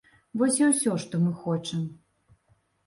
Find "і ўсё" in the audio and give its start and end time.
0.61-0.95